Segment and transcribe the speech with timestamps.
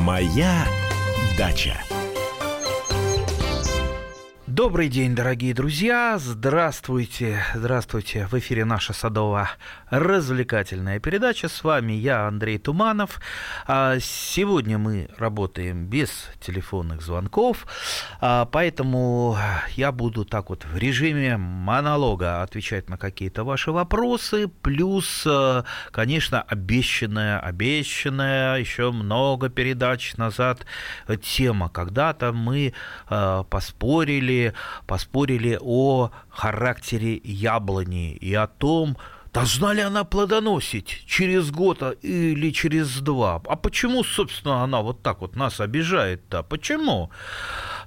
[0.00, 0.66] Моя
[1.36, 1.78] дача.
[4.60, 6.18] Добрый день, дорогие друзья!
[6.18, 7.42] Здравствуйте!
[7.54, 8.26] Здравствуйте!
[8.26, 11.48] В эфире наша садово-развлекательная передача.
[11.48, 13.22] С вами я, Андрей Туманов.
[13.66, 17.66] А сегодня мы работаем без телефонных звонков,
[18.20, 19.38] а поэтому
[19.76, 25.26] я буду так вот в режиме монолога отвечать на какие-то ваши вопросы, плюс,
[25.90, 30.66] конечно, обещанная, обещанная еще много передач назад
[31.22, 31.70] тема.
[31.70, 32.74] Когда-то мы
[33.08, 34.49] поспорили
[34.86, 38.96] поспорили о характере яблони и о том,
[39.32, 43.40] Должна ли она плодоносить через год или через два?
[43.46, 46.42] А почему, собственно, она вот так вот нас обижает-то?
[46.42, 47.10] Почему?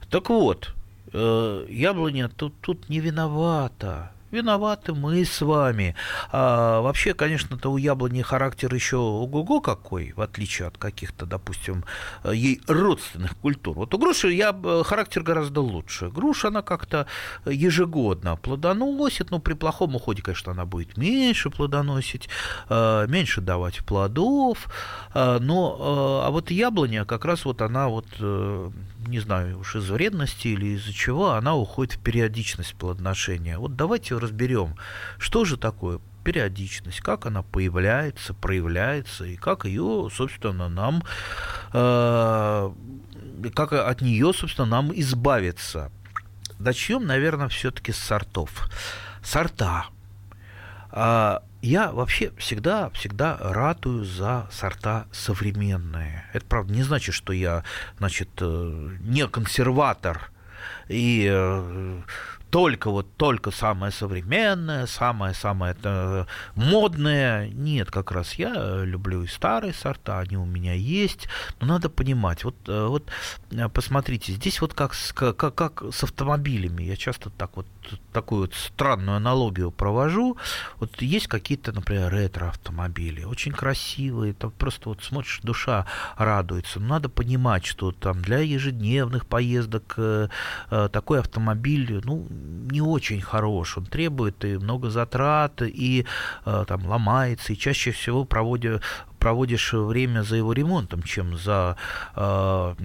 [0.09, 0.73] Так вот,
[1.11, 5.95] э, яблоня тут, тут не виновата виноваты мы с вами.
[6.31, 11.85] А, вообще, конечно-то у яблони характер еще ого-го какой, в отличие от каких-то, допустим,
[12.25, 13.77] ей родственных культур.
[13.77, 14.53] Вот у груши я,
[14.83, 16.09] характер гораздо лучше.
[16.09, 17.05] Груша, она как-то
[17.45, 22.27] ежегодно плодоносит, но при плохом уходе, конечно, она будет меньше плодоносить,
[22.69, 24.67] меньше давать плодов,
[25.13, 28.71] но, а, вот яблоня как раз вот она вот, э,
[29.07, 33.59] не знаю уж из вредности или из-за чего, она уходит в периодичность плодоношения.
[33.59, 34.75] Вот давайте разберем,
[35.19, 41.03] что же такое периодичность, как она появляется, проявляется, и как ее, собственно, нам,
[41.73, 42.71] э,
[43.53, 45.91] как от нее, собственно, нам избавиться.
[46.59, 48.69] Начнем, наверное, все-таки с сортов.
[49.21, 49.87] Сорта.
[50.91, 56.25] А, я вообще всегда, всегда ратую за сорта современные.
[56.33, 57.63] Это, правда, не значит, что я,
[57.97, 60.29] значит, э, не консерватор
[60.87, 62.01] и э,
[62.53, 67.49] только вот только самое современное, самое-самое э, модное.
[67.49, 71.27] Нет, как раз я люблю и старые сорта, они у меня есть.
[71.59, 73.09] Но надо понимать, вот, э, вот
[73.49, 76.83] э, посмотрите, здесь вот как как, как с автомобилями.
[76.83, 77.65] Я часто так вот
[78.11, 80.37] такую вот странную аналогию провожу.
[80.79, 85.87] Вот есть какие-то, например, ретро-автомобили, очень красивые, там просто вот смотришь, душа
[86.17, 86.79] радуется.
[86.79, 90.29] Но надо понимать, что там для ежедневных поездок э,
[90.69, 96.05] э, такой автомобиль, ну, не очень хорош, он требует и много затрат, и
[96.45, 98.79] э, там ломается, и чаще всего проводя,
[99.19, 101.77] проводишь время за его ремонтом, чем за,
[102.15, 102.75] э,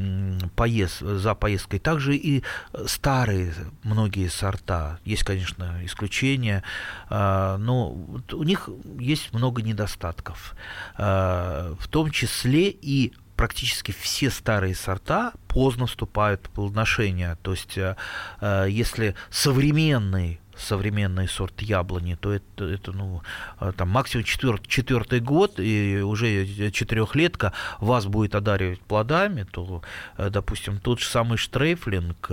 [0.55, 1.81] поезд, за поездкой.
[1.81, 2.45] Также и
[2.87, 3.53] старые
[3.83, 5.01] многие сорта.
[5.05, 6.63] Есть, конечно, исключения,
[7.11, 7.91] э, но
[8.33, 8.69] у них
[9.01, 10.55] есть много недостатков.
[10.97, 17.39] Э, в том числе и практически все старые сорта поздно вступают в плодоношение.
[17.43, 17.95] То есть, э,
[18.41, 23.23] э, если современный современный сорт яблони, то это, это ну,
[23.61, 29.83] э, там, максимум четвер, четвертый год, и уже четырехлетка вас будет одаривать плодами, то,
[30.17, 32.29] допустим, тот же самый штрейфлинг,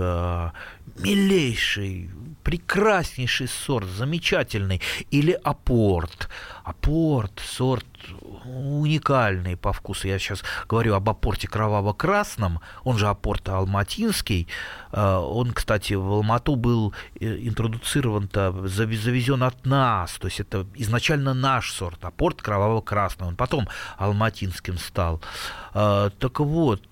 [0.98, 2.10] милейший,
[2.42, 4.80] прекраснейший сорт, замечательный,
[5.12, 6.28] или апорт.
[6.66, 7.86] Апорт, сорт
[8.44, 10.08] уникальный по вкусу.
[10.08, 14.48] Я сейчас говорю об апорте кроваво-красном, он же апорт алматинский.
[14.92, 20.18] Э, он, кстати, в Алмату был э, интродуцирован-то, завезен от нас.
[20.18, 23.28] То есть это изначально наш сорт, апорт кроваво-красный.
[23.28, 25.22] Он потом алматинским стал.
[25.72, 26.82] Э, так вот,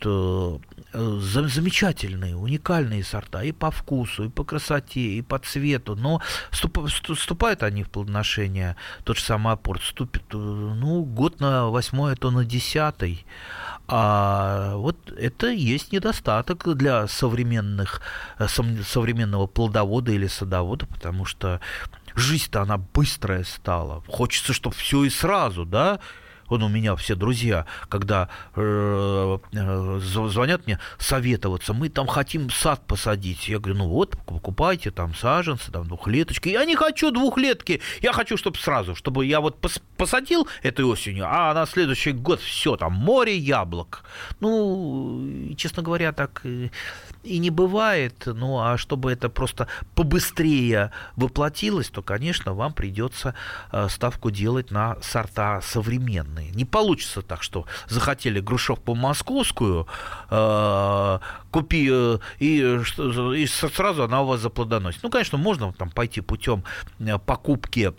[0.92, 5.96] замечательные, уникальные сорта и по вкусу, и по красоте, и по цвету.
[5.96, 6.20] Но
[6.52, 12.44] вступают они в плодоношение, тот же самый апорт, вступит, ну, год на восьмой, то на
[12.44, 13.24] десятый.
[13.88, 18.02] А вот это есть недостаток для современных,
[18.38, 21.60] э, современного плодовода или садовода, потому что
[22.14, 24.02] жизнь-то она быстрая стала.
[24.06, 25.98] Хочется, чтобы все и сразу, да,
[26.48, 32.86] он у меня все друзья, когда э, э, звонят мне советоваться, мы там хотим сад
[32.86, 33.48] посадить.
[33.48, 36.48] Я говорю, ну вот, покупайте там саженцы, там двухлеточки.
[36.48, 39.58] Я не хочу двухлетки, я хочу, чтобы сразу, чтобы я вот
[39.96, 44.04] посадил этой осенью, а на следующий год все, там море яблок.
[44.40, 48.22] Ну, честно говоря, так и не бывает.
[48.26, 53.34] Ну, а чтобы это просто побыстрее воплотилось, то, конечно, вам придется
[53.72, 56.33] э, ставку делать на сорта современные.
[56.42, 59.86] Не получится так, что захотели грушевку московскую,
[60.30, 61.18] э,
[61.50, 62.80] купи э, и,
[63.36, 65.02] и сразу она у вас заплодоносит.
[65.02, 66.64] Ну, конечно, можно там пойти путем
[67.26, 67.92] покупки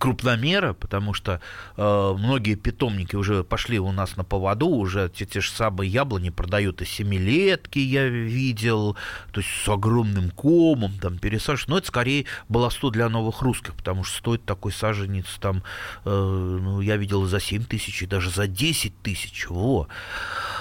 [0.00, 1.40] крупномера, потому что
[1.76, 6.30] э, многие питомники уже пошли у нас на поводу, уже те, те же самые яблони
[6.30, 8.96] продают и семилетки, я видел,
[9.30, 11.68] то есть с огромным комом, там, пересаживаешь.
[11.68, 15.62] Но это скорее баловство для новых русских, потому что стоит такой саженец там,
[16.06, 19.86] э, ну, я видел за 7 тысяч и даже за 10 тысяч, во.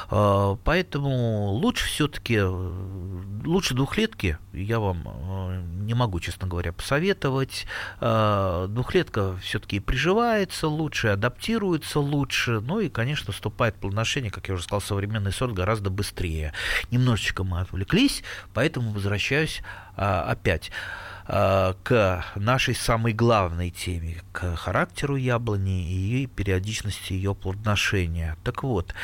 [0.09, 7.65] А, поэтому лучше все-таки, лучше двухлетки я вам э, не могу, честно говоря, посоветовать.
[7.99, 14.55] А, двухлетка все-таки приживается лучше, адаптируется лучше, ну и, конечно, вступает в плодоношение, как я
[14.55, 16.53] уже сказал, современный сорт гораздо быстрее.
[16.91, 18.23] Немножечко мы отвлеклись,
[18.53, 19.61] поэтому возвращаюсь
[19.95, 20.71] а, опять.
[21.31, 28.35] Э, к нашей самой главной теме, к характеру яблони и периодичности ее плодоношения.
[28.43, 28.95] Так вот,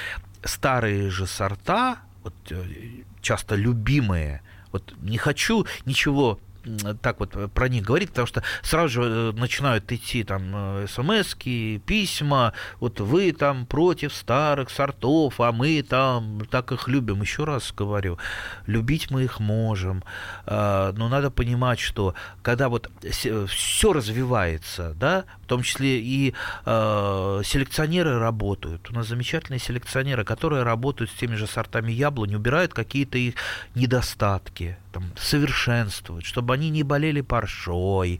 [0.43, 2.63] старые же сорта, вот, э,
[3.21, 6.39] часто любимые, вот не хочу ничего
[7.01, 11.35] так вот про них говорить, потому что сразу же э, начинают идти там смс
[11.85, 17.21] письма, вот вы там против старых сортов, а мы там так их любим.
[17.21, 18.17] Еще раз говорю,
[18.65, 20.03] любить мы их можем,
[20.45, 22.89] а, но надо понимать, что когда вот
[23.47, 26.33] все развивается, да, в том числе и
[26.65, 28.89] э, селекционеры работают.
[28.89, 33.35] У нас замечательные селекционеры, которые работают с теми же сортами яблони, убирают какие-то их
[33.75, 38.19] недостатки, там, совершенствуют, чтобы они не болели паршой,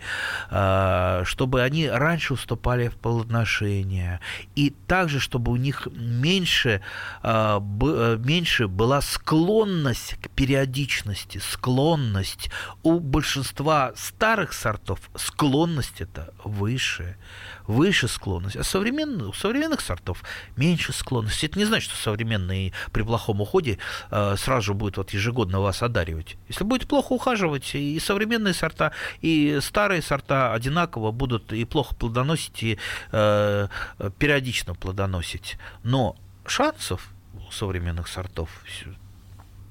[0.51, 4.19] э, чтобы они раньше уступали в плодоношение,
[4.55, 6.81] и также, чтобы у них меньше,
[7.23, 12.51] э, б, меньше была склонность к периодичности, склонность.
[12.83, 17.14] У большинства старых сортов склонность это выше
[17.67, 20.23] выше склонность, а современных, у современных сортов
[20.55, 21.45] меньше склонности.
[21.45, 23.79] Это не значит, что современные при плохом уходе
[24.11, 26.37] э, сразу же будет вот ежегодно вас одаривать.
[26.47, 28.91] Если будете плохо ухаживать, и современные сорта,
[29.21, 32.79] и старые сорта одинаково будут и плохо плодоносить, и
[33.11, 33.67] э,
[34.19, 35.57] периодично плодоносить.
[35.83, 36.15] Но
[36.45, 37.09] шансов
[37.47, 38.49] у современных сортов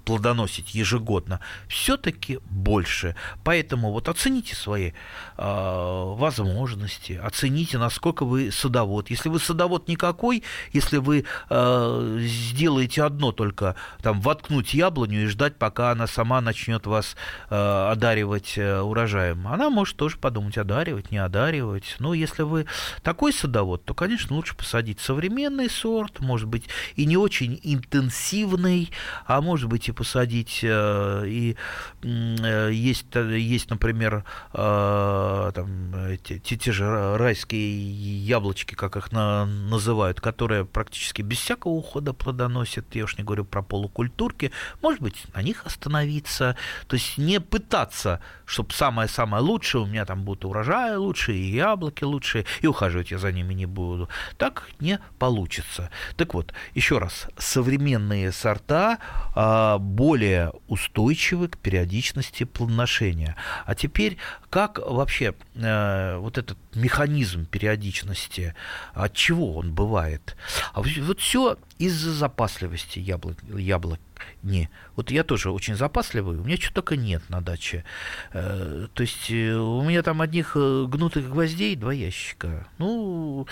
[0.04, 3.16] плодоносить ежегодно, все-таки больше.
[3.42, 4.92] Поэтому вот оцените свои
[5.36, 9.10] э, возможности, оцените, насколько вы садовод.
[9.10, 10.42] Если вы садовод никакой,
[10.72, 16.86] если вы э, сделаете одно только, там, воткнуть яблоню и ждать, пока она сама начнет
[16.86, 17.16] вас
[17.50, 21.96] э, одаривать э, урожаем, она может тоже подумать, одаривать, не одаривать.
[21.98, 22.66] Но если вы
[23.02, 26.64] такой садовод, то, конечно, лучше посадить современный сорт, может быть,
[26.96, 28.90] и не очень интенсивный,
[29.26, 30.60] а может быть и посадить.
[30.62, 31.56] Э, и
[32.02, 40.20] э, есть, есть например, э, там, те, те же райские яблочки, как их на, называют,
[40.20, 42.94] которые практически без всякого ухода плодоносят.
[42.94, 44.52] Я уж не говорю про полукультурки.
[44.82, 46.56] Может быть, на них остановиться.
[46.86, 52.04] То есть не пытаться, чтобы самое-самое лучшее, у меня там будут урожаи лучшие, и яблоки
[52.04, 54.08] лучшие, и ухаживать я за ними не буду.
[54.36, 55.90] Так не получится.
[56.16, 58.98] Так вот, еще раз, современные сорта
[59.34, 63.36] а, более устойчивы к периодичности плодоношения.
[63.66, 64.16] А теперь,
[64.50, 68.54] как вообще э, вот этот механизм периодичности,
[68.94, 70.36] от чего он бывает?
[70.72, 74.00] А вот все из-за запасливости яблок, яблок
[74.42, 74.70] не.
[74.96, 77.84] Вот я тоже очень запасливый, у меня чего только нет на даче.
[78.32, 82.66] Э, то есть э, у меня там одних э, гнутых гвоздей два ящика.
[82.78, 83.46] Ну,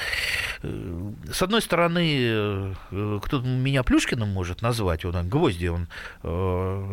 [0.63, 5.89] с одной стороны, кто меня Плюшкиным может назвать, он гвозди он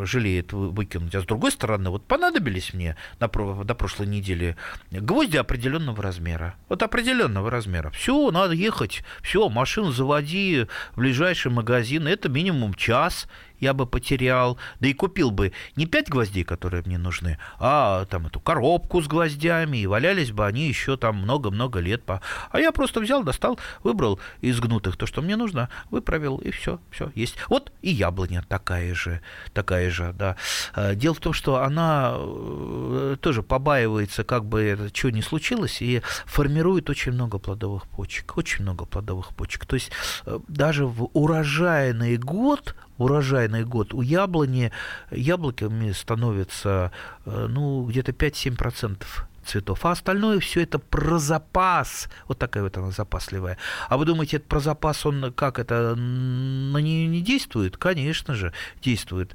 [0.05, 4.55] жалеет выкинуть, а с другой стороны, вот понадобились мне на, до прошлой недели
[4.91, 6.55] гвозди определенного размера.
[6.67, 7.91] Вот определенного размера.
[7.91, 13.27] Все, надо ехать, все, машину заводи в ближайший магазин, это минимум час,
[13.59, 18.27] я бы потерял, да и купил бы не пять гвоздей, которые мне нужны, а там
[18.27, 22.03] эту коробку с гвоздями, и валялись бы они еще там много-много лет.
[22.03, 22.21] По...
[22.51, 26.79] А я просто взял, достал, выбрал из гнутых то, что мне нужно, выправил, и все,
[26.91, 27.35] все, есть.
[27.49, 29.21] Вот и яблоня такая же,
[29.53, 30.35] такая же, да.
[30.73, 36.01] А, дело в том, что она э, тоже побаивается, как бы что ни случилось, и
[36.25, 39.65] формирует очень много плодовых почек, очень много плодовых почек.
[39.65, 39.91] То есть
[40.25, 44.71] э, даже в урожайный год урожайный год у яблони.
[45.09, 46.91] Яблоками становится
[47.25, 49.03] э, ну, где-то 5-7%
[49.49, 52.07] цветов, а остальное все это про запас.
[52.27, 53.57] Вот такая вот она запасливая.
[53.87, 57.77] А вы думаете, это про запас, он как это на нее не действует?
[57.77, 59.33] Конечно же, действует.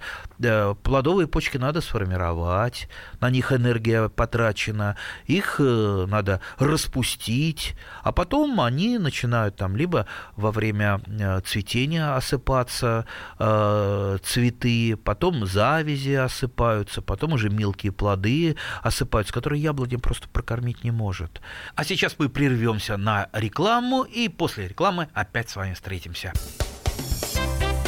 [0.83, 2.89] Плодовые почки надо сформировать,
[3.21, 10.07] на них энергия потрачена, их э, надо распустить, а потом они начинают там либо
[10.37, 13.07] во время э, цветения осыпаться
[13.39, 20.91] э, цветы, потом завязи осыпаются, потом уже мелкие плоды осыпаются, которые яблони просто прокормить не
[20.91, 21.41] может.
[21.77, 26.35] А сейчас мы прервемся на рекламу, и после рекламы опять с вами встретимся.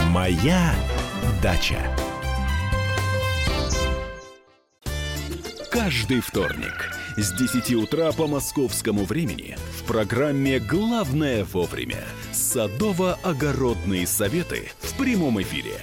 [0.08, 0.75] Моя
[1.42, 1.78] дача.
[5.70, 12.02] Каждый вторник с 10 утра по московскому времени в программе «Главное вовремя».
[12.32, 15.82] Садово-огородные советы в прямом эфире.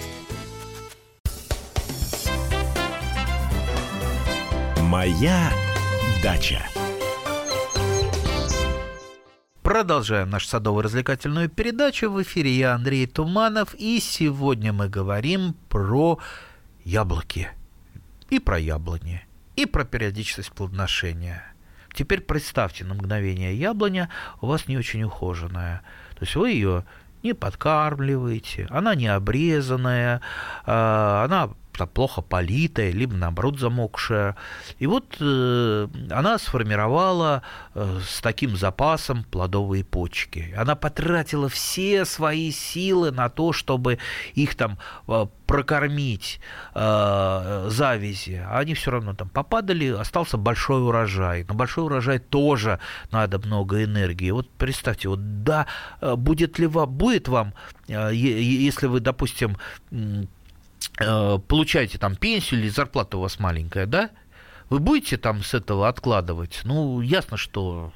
[4.91, 5.49] Моя
[6.21, 6.61] дача.
[9.63, 12.11] Продолжаем нашу садово-развлекательную передачу.
[12.11, 16.19] В эфире я, Андрей Туманов, и сегодня мы говорим про
[16.83, 17.47] яблоки
[18.29, 21.41] и про яблони и про периодичность плодоношения.
[21.93, 24.09] Теперь представьте на мгновение яблоня
[24.41, 25.83] у вас не очень ухоженная.
[26.15, 26.83] То есть вы ее
[27.23, 30.19] не подкармливаете, она не обрезанная,
[30.65, 34.35] а, она плохо политая, либо наоборот замокшая.
[34.79, 40.53] И вот э, она сформировала э, с таким запасом плодовые почки.
[40.57, 43.99] Она потратила все свои силы на то, чтобы
[44.33, 46.39] их там э, прокормить
[46.73, 51.43] э, завязи, а они все равно там попадали, остался большой урожай.
[51.43, 52.79] На большой урожай тоже
[53.11, 54.31] надо много энергии.
[54.31, 55.67] Вот представьте, вот да,
[55.99, 57.53] э, будет ли вам, будет вам,
[57.89, 59.57] э, если вы, допустим,
[61.47, 64.09] получаете там пенсию или зарплата у вас маленькая, да?
[64.69, 66.61] Вы будете там с этого откладывать?
[66.63, 67.91] Ну, ясно, что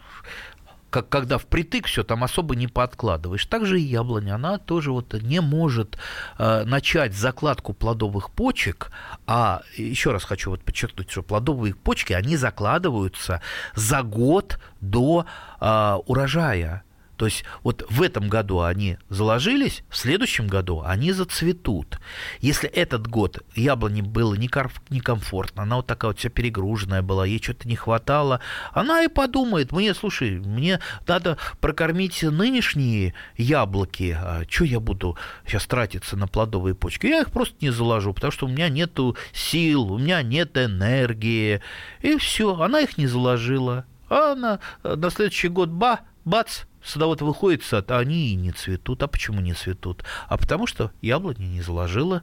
[0.95, 3.45] как, когда впритык все, там особо не подкладываешь.
[3.47, 5.97] Также и яблоня, она тоже вот не может
[6.37, 8.91] э, начать закладку плодовых почек,
[9.27, 13.41] а еще раз хочу вот подчеркнуть, что плодовые почки, они закладываются
[13.73, 15.25] за год до
[15.59, 16.83] э, урожая.
[17.17, 21.99] То есть вот в этом году они заложились, в следующем году они зацветут.
[22.39, 27.67] Если этот год яблоне было некомфортно, она вот такая вот вся перегруженная была, ей что-то
[27.67, 28.41] не хватало,
[28.73, 35.65] она и подумает, мне, слушай, мне надо прокормить нынешние яблоки, а что я буду сейчас
[35.65, 37.07] тратиться на плодовые почки?
[37.07, 41.61] Я их просто не заложу, потому что у меня нету сил, у меня нет энергии,
[42.01, 43.85] и все, она их не заложила.
[44.09, 48.51] А она на следующий год, ба, бац, садовод выходит в сад, а они и не
[48.51, 49.03] цветут.
[49.03, 50.03] А почему не цветут?
[50.27, 52.21] А потому что яблони не заложила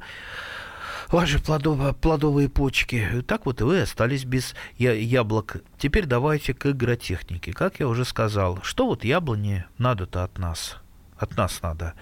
[1.09, 3.23] ваши плодово, плодовые почки.
[3.27, 5.57] Так вот и вы остались без яблок.
[5.79, 7.53] Теперь давайте к агротехнике.
[7.53, 10.79] Как я уже сказал, что вот яблони надо-то от нас?
[11.19, 11.95] От нас надо.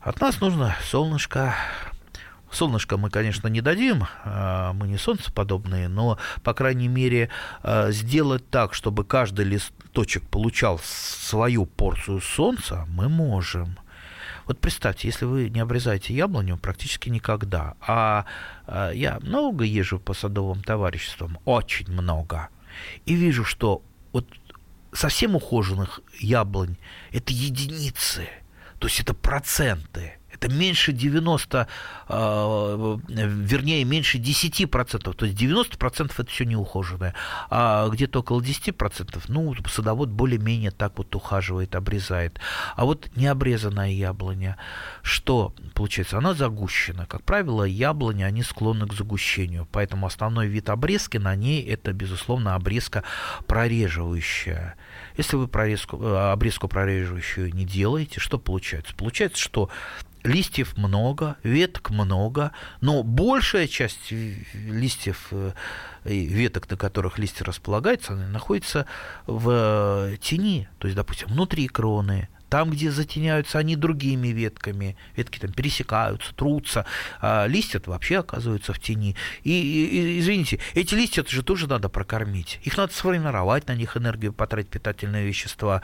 [0.00, 1.54] От нас нужно солнышко,
[2.54, 7.30] Солнышко мы, конечно, не дадим, а, мы не солнцеподобные, но, по крайней мере,
[7.62, 13.76] а, сделать так, чтобы каждый листочек получал свою порцию солнца, мы можем.
[14.46, 18.26] Вот представьте, если вы не обрезаете яблоню практически никогда, а,
[18.66, 22.48] а я много езжу по садовым товариществам, очень много,
[23.04, 23.82] и вижу, что
[24.12, 24.26] вот
[24.92, 26.76] совсем ухоженных яблонь
[27.10, 28.28] это единицы,
[28.78, 31.66] то есть это проценты– это меньше 90,
[32.08, 37.14] э, вернее, меньше 10%, то есть 90% это все неухоженное,
[37.50, 42.38] а где-то около 10%, ну, садовод более-менее так вот ухаживает, обрезает.
[42.76, 44.56] А вот необрезанная яблоня,
[45.02, 46.18] что получается?
[46.18, 47.06] Она загущена.
[47.06, 52.54] Как правило, яблони, они склонны к загущению, поэтому основной вид обрезки на ней это, безусловно,
[52.54, 53.02] обрезка
[53.46, 54.76] прореживающая.
[55.16, 58.94] Если вы прорезку, э, обрезку прореживающую не делаете, что получается?
[58.94, 59.70] Получается, что
[60.24, 65.52] листьев много, веток много, но большая часть листьев э,
[66.04, 68.86] и веток, на которых листья располагаются, находится
[69.26, 75.40] в э, тени, то есть, допустим, внутри кроны, там, где затеняются они другими ветками, ветки
[75.40, 76.86] там пересекаются, трутся,
[77.20, 79.16] а листья вообще оказываются в тени.
[79.42, 82.60] И, и, извините, эти листья же тоже надо прокормить.
[82.62, 85.82] Их надо сформировать, на них энергию потратить питательные вещества,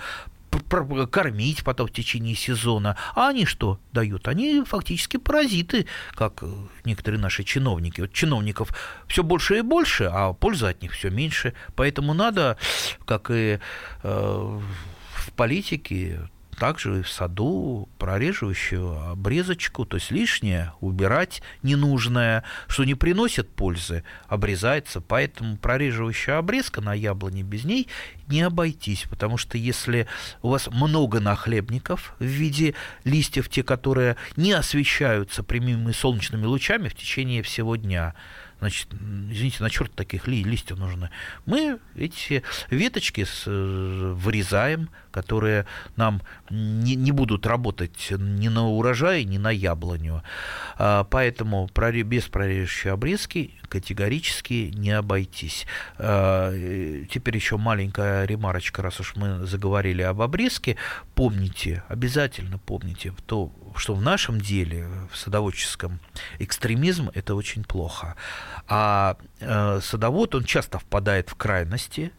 [1.11, 2.97] кормить потом в течение сезона.
[3.15, 4.29] А они что дают?
[4.29, 6.47] Они фактически паразиты, как э,
[6.85, 8.01] некоторые наши чиновники.
[8.01, 8.71] Вот чиновников
[9.07, 11.55] все больше и больше, а пользы от них все меньше.
[11.75, 12.57] Поэтому надо,
[13.05, 13.59] как и
[14.03, 14.61] э,
[15.13, 16.21] в политике,
[16.61, 25.01] также в саду прореживающую обрезочку, то есть лишнее убирать ненужное, что не приносит пользы, обрезается.
[25.01, 27.89] Поэтому прореживающая обрезка на яблоне без ней
[28.29, 30.07] не обойтись, потому что если
[30.43, 32.75] у вас много нахлебников в виде
[33.05, 38.15] листьев, те, которые не освещаются прямыми солнечными лучами в течение всего дня,
[38.61, 38.89] Значит,
[39.31, 41.09] извините, на черт таких ли, листьев нужны.
[41.47, 49.25] Мы эти веточки с, э, вырезаем, которые нам не, не будут работать ни на урожай,
[49.25, 50.23] ни на яблоню.
[50.77, 51.69] А, поэтому
[52.05, 55.67] без прорежущей обрезки категорически не обойтись.
[55.99, 56.53] А,
[57.07, 60.77] теперь еще маленькая ремарочка, раз уж мы заговорили об обрезке.
[61.15, 66.01] Помните, обязательно помните, то, что в нашем деле, в садоводческом,
[66.39, 68.17] экстремизм– это очень плохо.
[68.69, 72.13] А э, садовод, он часто впадает в крайности,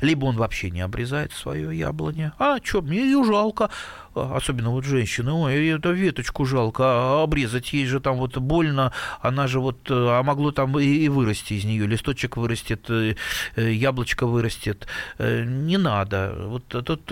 [0.00, 2.32] либо он вообще не обрезает свое яблоня.
[2.38, 3.70] А, что, мне ее жалко.
[4.14, 8.92] А, особенно вот женщины, ой, эту веточку жалко а обрезать, ей же там вот больно,
[9.20, 13.14] она же вот, э, а могло там и вырасти из нее, листочек вырастет, э,
[13.56, 14.86] э, яблочко вырастет,
[15.18, 16.34] не надо.
[16.38, 17.02] Вот тот,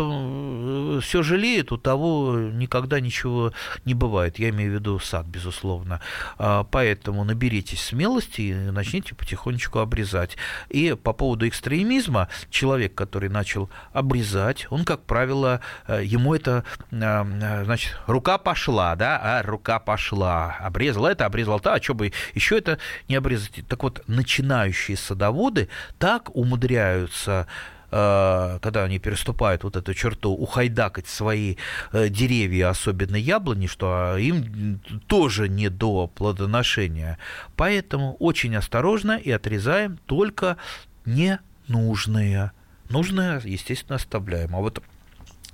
[1.03, 3.53] все жалеет, у того никогда ничего
[3.85, 6.01] не бывает, я имею в виду сад, безусловно.
[6.39, 10.37] Поэтому наберитесь смелости и начните потихонечку обрезать.
[10.71, 17.97] И по поводу экстремизма, человек, который начал обрезать, он, как правило, ему это Э, значит,
[18.07, 22.79] рука пошла, да, а рука пошла, обрезал это, обрезал то, а что бы еще это
[23.09, 23.67] не обрезать?
[23.69, 27.47] Так вот, начинающие садоводы так умудряются
[27.91, 31.57] э, когда они переступают вот эту черту, ухайдакать свои
[31.93, 37.19] э, деревья, особенно яблони, что им тоже не до плодоношения.
[37.57, 40.57] Поэтому очень осторожно и отрезаем только
[41.05, 42.53] ненужные.
[42.89, 44.55] Нужное, естественно, оставляем.
[44.55, 44.83] А вот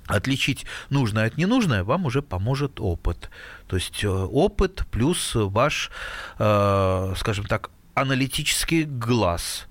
[0.07, 3.29] отличить нужное от ненужное вам уже поможет опыт.
[3.67, 5.91] То есть э, опыт плюс ваш,
[6.39, 9.67] э, скажем так, аналитический глаз.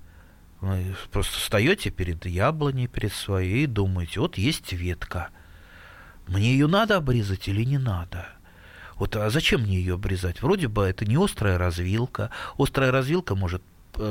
[0.60, 5.30] Вы просто встаете перед яблоней, перед своей и думаете, вот есть ветка.
[6.28, 8.28] Мне ее надо обрезать или не надо?
[8.94, 10.42] Вот а зачем мне ее обрезать?
[10.42, 12.30] Вроде бы это не острая развилка.
[12.56, 13.62] Острая развилка может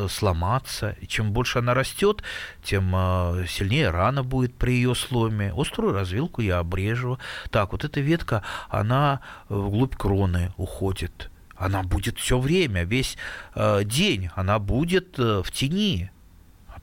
[0.09, 0.95] сломаться.
[1.01, 2.23] И чем больше она растет,
[2.63, 5.53] тем э, сильнее рана будет при ее сломе.
[5.55, 7.17] Острую развилку я обрежу.
[7.49, 11.31] Так, вот эта ветка, она вглубь кроны уходит.
[11.55, 13.17] Она будет все время, весь
[13.55, 16.11] э, день, она будет в тени.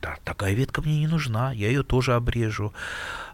[0.01, 2.73] Да, такая ветка мне не нужна, я ее тоже обрежу.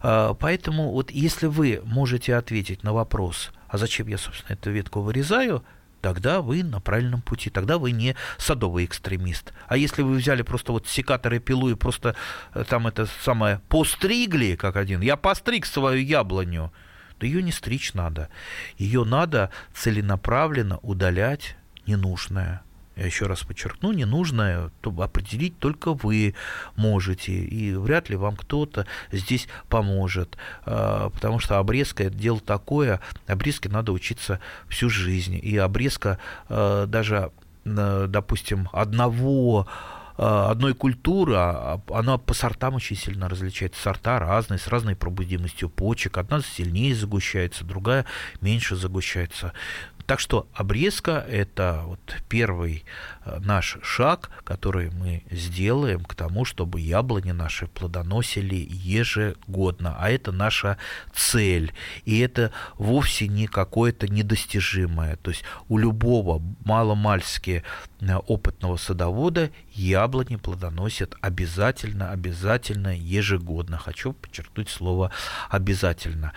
[0.01, 5.63] Поэтому вот если вы можете ответить на вопрос, а зачем я, собственно, эту ветку вырезаю,
[6.05, 9.55] тогда вы на правильном пути, тогда вы не садовый экстремист.
[9.69, 12.15] А если вы взяли просто вот секатор и пилу и просто
[12.53, 16.75] э, там это самое постригли, как один, я постриг свою яблоню,
[17.17, 18.29] то ее не стричь надо.
[18.77, 22.61] Ее надо целенаправленно удалять ненужное
[22.97, 26.35] я еще раз подчеркну, ненужное то определить только вы
[26.77, 33.01] можете, и вряд ли вам кто-то здесь поможет, а, потому что обрезка– это дело такое,
[33.27, 37.31] обрезке надо учиться всю жизнь, и обрезка а, даже,
[37.65, 39.67] допустим, одного
[40.17, 43.83] а, одной культуры, она по сортам очень сильно различается.
[43.83, 46.19] Сорта разные, с разной пробудимостью почек.
[46.19, 48.07] Одна сильнее загущается, другая
[48.41, 49.53] меньше загущается.
[50.07, 52.85] Так что обрезка– это вот первый
[53.25, 59.97] э, наш шаг, который мы сделаем к тому, чтобы яблони наши плодоносили ежегодно.
[59.99, 60.77] А это наша
[61.15, 61.73] цель.
[62.05, 65.17] И это вовсе не какое-то недостижимое.
[65.17, 67.63] То есть у любого маломальски
[68.01, 73.79] э, опытного садовода яблони плодоносят обязательно, обязательно ежегодно.
[73.79, 75.13] Хочу подчеркнуть слово
[75.49, 76.33] «обязательно».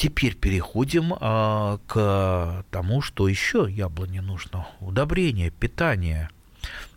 [0.00, 4.66] Теперь переходим а, к тому, что еще яблоне нужно.
[4.80, 6.30] Удобрение, питание.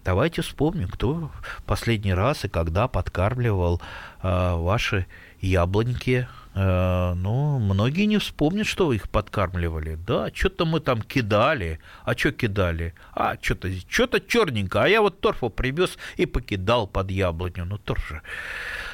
[0.06, 1.30] Давайте вспомним, кто
[1.66, 3.82] последний раз и когда подкармливал
[4.22, 5.06] а, ваши
[5.42, 6.30] яблоньки.
[6.56, 9.96] А, ну, многие не вспомнят, что вы их подкармливали.
[9.96, 11.82] Да, что-то мы там кидали.
[12.06, 12.94] А что кидали?
[13.12, 14.82] А, что-то что-то черненько.
[14.82, 17.66] А я вот торфу привез и покидал под яблоню.
[17.66, 18.22] Ну, торф же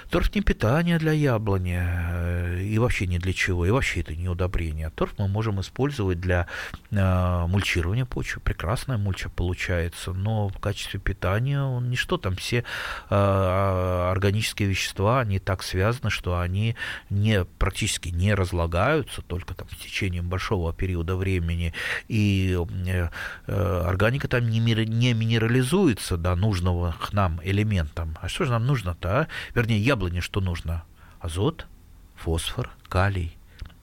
[0.10, 4.28] Торф не питание для яблони э, и вообще ни для чего, и вообще это не
[4.28, 4.90] удобрение.
[4.90, 6.48] Торф мы можем использовать для
[6.90, 12.64] э, мульчирования почвы, прекрасная мульча получается, но в качестве питания он ничто, там все
[13.10, 16.76] э, органические вещества, они так связаны, что они
[17.12, 21.72] не, практически не разлагаются, только там с течением большого периода времени,
[22.08, 23.10] и э,
[23.46, 28.18] э, органика там не, не минерализуется до нужного нам элементам.
[28.20, 29.10] А что же нам нужно-то?
[29.10, 29.28] А?
[29.54, 30.84] Вернее, я яблоне что нужно?
[31.20, 31.68] Азот,
[32.16, 33.38] фосфор, калий.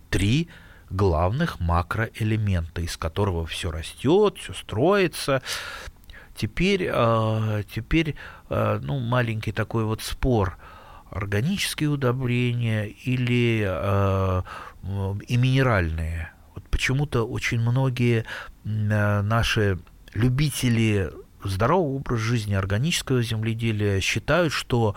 [0.08, 0.48] Три
[0.88, 5.42] главных макроэлемента, из которого все растет, все строится.
[6.34, 8.14] Теперь, а, теперь
[8.48, 10.56] а, ну, маленький такой вот спор.
[11.10, 14.42] Органические удобрения или а,
[15.28, 16.32] и минеральные.
[16.54, 18.24] Вот почему-то очень многие
[18.64, 19.78] наши
[20.14, 21.12] любители
[21.44, 24.96] здоровый образ жизни, органического земледелия считают, что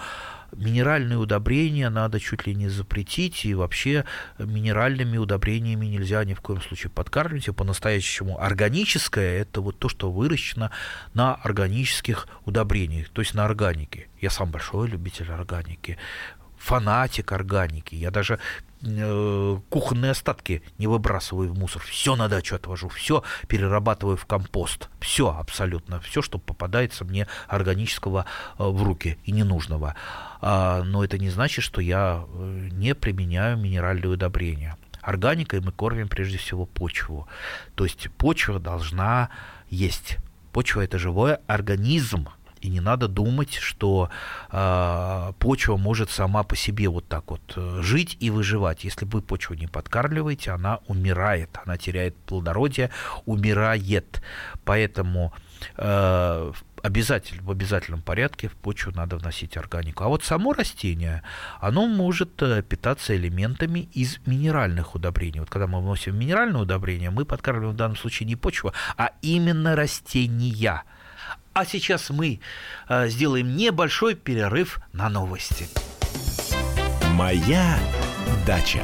[0.55, 4.05] минеральные удобрения надо чуть ли не запретить, и вообще
[4.37, 10.11] минеральными удобрениями нельзя ни в коем случае подкармливать, и по-настоящему органическое– это вот то, что
[10.11, 10.71] выращено
[11.13, 14.07] на органических удобрениях, то есть на органике.
[14.21, 15.97] Я сам большой любитель органики
[16.59, 17.95] фанатик органики.
[17.95, 18.39] Я даже
[18.83, 21.81] э, кухонные остатки не выбрасываю в мусор.
[21.81, 24.89] Все на дачу отвожу, все перерабатываю в компост.
[24.99, 28.25] Все абсолютно, все, что попадается мне органического
[28.57, 29.95] э, в руки и ненужного.
[30.41, 34.77] А, но это не значит, что я э, не применяю минеральные удобрения.
[35.01, 37.27] Органикой мы кормим прежде всего почву.
[37.75, 39.29] То есть почва должна
[39.69, 40.17] есть.
[40.51, 42.27] Почва это живой организм,
[42.61, 44.09] и не надо думать, что
[44.51, 48.83] э, почва может сама по себе вот так вот э, жить и выживать.
[48.83, 52.89] Если вы почву не подкармливаете, она умирает, она теряет плодородие,
[53.25, 54.21] умирает.
[54.65, 55.33] Поэтому
[55.77, 56.51] э,
[56.83, 60.03] обязательно, в обязательном порядке в почву надо вносить органику.
[60.03, 61.23] А вот само растение,
[61.59, 65.39] оно может э, питаться элементами из минеральных удобрений.
[65.39, 69.75] Вот когда мы вносим минеральное удобрение, мы подкармливаем в данном случае не почву, а именно
[69.75, 70.83] растения–
[71.53, 72.39] а сейчас мы
[72.87, 75.67] э, сделаем небольшой перерыв на новости.
[77.15, 77.77] Моя
[78.45, 78.83] дача.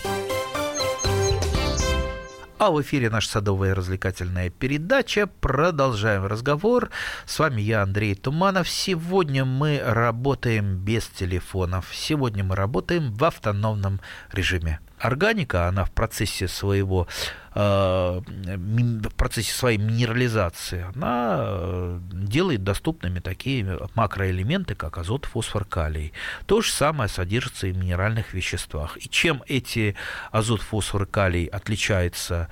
[2.61, 5.25] А в эфире наша садовая развлекательная передача.
[5.25, 6.91] Продолжаем разговор.
[7.25, 8.69] С вами я, Андрей Туманов.
[8.69, 11.87] Сегодня мы работаем без телефонов.
[11.91, 13.99] Сегодня мы работаем в автономном
[14.31, 17.07] режиме органика, она в процессе своего
[17.53, 26.13] э, в процессе своей минерализации, она э, делает доступными такие макроэлементы, как азот, фосфор, калий.
[26.45, 28.97] То же самое содержится и в минеральных веществах.
[28.97, 29.95] И чем эти
[30.31, 32.47] азот, фосфор, калий отличаются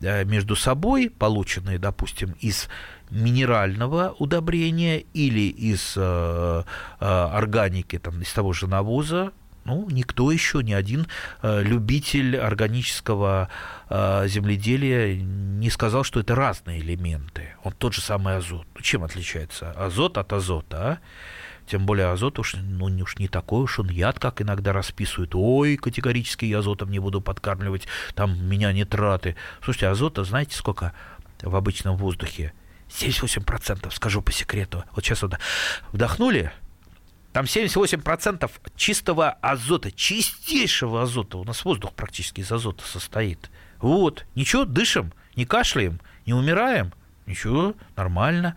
[0.00, 2.68] э, между собой, полученные, допустим, из
[3.10, 5.96] минерального удобрения или из
[6.98, 9.32] органики, там, из того же навоза,
[9.64, 11.06] ну, никто еще, ни один
[11.42, 13.48] э, любитель органического
[13.88, 17.54] э, земледелия не сказал, что это разные элементы.
[17.62, 18.66] Он тот же самый азот.
[18.74, 20.98] Ну, чем отличается азот от азота, а?
[21.66, 25.34] Тем более азот уж, ну, уж не такой уж он яд, как иногда расписывают.
[25.34, 29.36] Ой, категорически я азотом не буду подкармливать, там меня нитраты.
[29.62, 30.92] Слушайте, азота знаете сколько
[31.40, 32.52] в обычном воздухе?
[32.90, 34.84] 78%, скажу по секрету.
[34.94, 35.38] Вот сейчас вот
[35.92, 36.52] вдохнули,
[37.34, 41.36] там 78% чистого азота, чистейшего азота.
[41.36, 43.50] У нас воздух практически из азота состоит.
[43.80, 46.94] Вот, ничего, дышим, не кашляем, не умираем–
[47.26, 48.54] Ничего, нормально.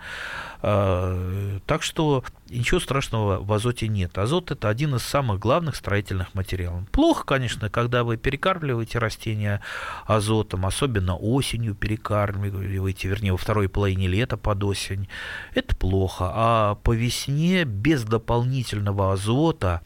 [0.61, 4.17] А, так что ничего страшного в азоте нет.
[4.17, 6.89] Азот это один из самых главных строительных материалов.
[6.89, 9.61] Плохо, конечно, когда вы перекармливаете растения
[10.05, 15.07] азотом, особенно осенью перекармливаете, вернее, во второй половине лета под осень.
[15.53, 16.31] Это плохо.
[16.33, 19.81] А по весне без дополнительного азота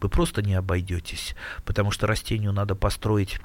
[0.00, 3.40] вы просто не обойдетесь, потому что растению надо построить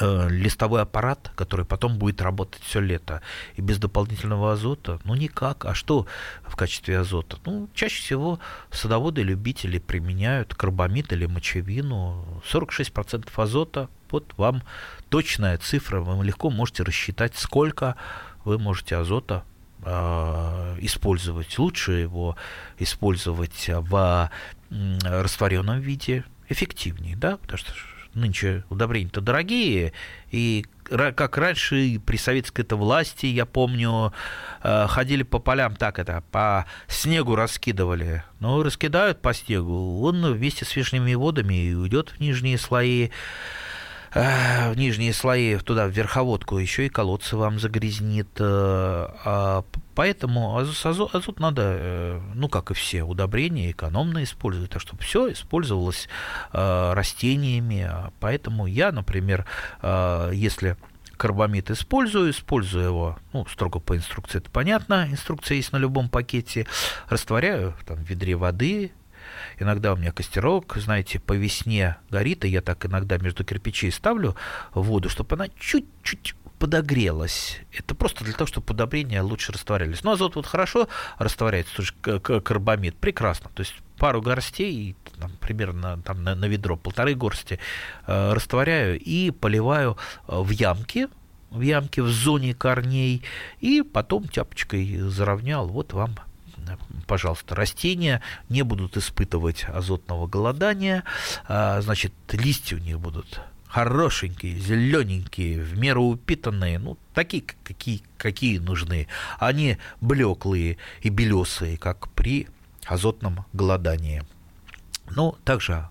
[0.00, 3.22] листовой аппарат, который потом будет работать все лето.
[3.56, 5.64] И без дополнительного азота, ну никак.
[5.64, 6.06] А что
[6.42, 7.38] в качестве азота?
[7.44, 8.38] Ну, чаще всего
[8.70, 12.42] садоводы-любители применяют карбамид или мочевину.
[12.50, 14.62] 46% азота, вот вам
[15.08, 17.96] точная цифра, вы легко можете рассчитать, сколько
[18.44, 19.44] вы можете азота
[19.82, 21.58] э, использовать.
[21.58, 22.36] Лучше его
[22.78, 24.30] использовать в
[24.70, 27.72] растворенном виде, эффективнее, да, потому что
[28.20, 29.92] нынче удобрения-то дорогие,
[30.30, 34.12] и как раньше при советской это власти, я помню,
[34.62, 38.24] э, ходили по полям, так это, по снегу раскидывали.
[38.40, 43.10] Ну, раскидают по снегу, он вместе с вишними водами уйдет в нижние слои
[44.18, 48.28] в нижние слои, туда, в верховодку, еще и колодцы вам загрязнит.
[48.38, 54.82] Э, а поэтому азот, азот надо, э, ну, как и все удобрения, экономно использовать, так
[54.82, 56.08] чтобы все использовалось
[56.52, 57.90] э, растениями.
[58.20, 59.46] Поэтому я, например,
[60.32, 60.76] если
[61.16, 66.66] карбамид использую, использую его, ну, строго по инструкции, это понятно, инструкция есть на любом пакете,
[67.08, 68.92] растворяю там, в ведре воды,
[69.58, 74.36] Иногда у меня костерок, знаете, по весне горит, и я так иногда между кирпичей ставлю
[74.74, 77.60] воду, чтобы она чуть-чуть подогрелось.
[77.72, 80.02] Это просто для того, чтобы удобрения лучше растворялись.
[80.02, 83.50] Но азот вот хорошо растворяется, тоже карбамид, прекрасно.
[83.54, 87.58] То есть пару горстей, там, примерно там, на, на ведро полторы горсти
[88.06, 91.08] э, растворяю и поливаю э, в ямки,
[91.50, 93.22] в ямке в зоне корней,
[93.60, 95.66] и потом тяпочкой заровнял.
[95.68, 96.16] Вот вам
[97.06, 101.04] пожалуйста, растения не будут испытывать азотного голодания,
[101.46, 108.58] а, значит, листья у них будут хорошенькие, зелененькие, в меру упитанные, ну, такие, какие, какие
[108.58, 109.08] нужны.
[109.38, 112.48] Они блеклые и белесые, как при
[112.86, 114.24] азотном голодании.
[115.10, 115.88] Ну, также,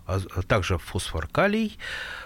[0.47, 1.77] также фосфор калий.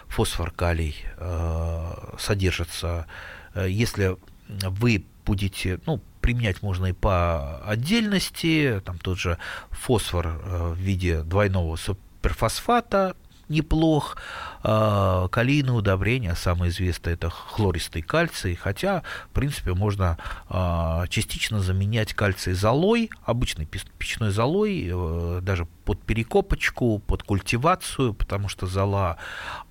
[0.07, 3.07] Фосфор калий э, содержится,
[3.53, 9.37] э, если вы будете, ну, применять можно и по отдельности, там тот же
[9.71, 13.15] фосфор э, в виде двойного суперфосфата,
[13.51, 14.17] неплох.
[14.63, 20.17] А, калийные удобрения, самое известное, это хлористый кальций, хотя, в принципе, можно
[20.49, 28.49] а, частично заменять кальций золой, обычной печной золой, э, даже под перекопочку, под культивацию, потому
[28.49, 29.17] что зола,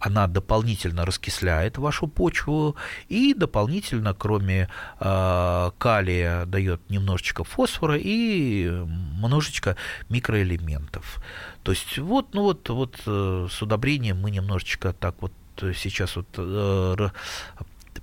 [0.01, 2.77] она дополнительно раскисляет вашу почву
[3.09, 8.65] и дополнительно, кроме э, калия, дает немножечко фосфора и
[9.41, 9.77] немножечко
[10.09, 11.23] микроэлементов.
[11.63, 16.17] То есть вот, ну вот, вот э, с удобрением мы немножечко так вот э, сейчас
[16.17, 17.09] вот э,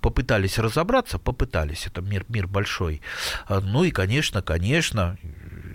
[0.01, 3.01] попытались разобраться, попытались, это мир, мир большой.
[3.49, 5.17] Ну и, конечно, конечно,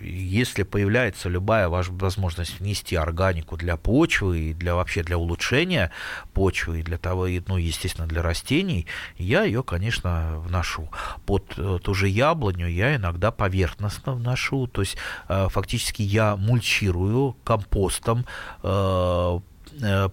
[0.03, 5.91] если появляется любая возможность внести органику для почвы и для вообще для улучшения
[6.33, 8.87] почвы и для того, ну, естественно, для растений,
[9.17, 10.89] я ее, конечно, вношу.
[11.25, 14.97] Под э, ту же яблоню я иногда поверхностно вношу, то есть
[15.29, 18.25] э, фактически я мульчирую компостом
[18.61, 19.39] э,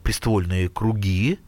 [0.03, 1.39] приствольные круги,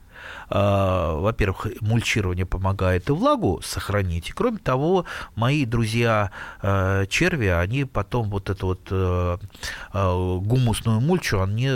[0.52, 4.32] во-первых, мульчирование помогает и влагу сохранить.
[4.34, 9.38] Кроме того, мои друзья э, черви, они потом вот эту вот э,
[9.94, 11.70] э, гумусную мульчу, они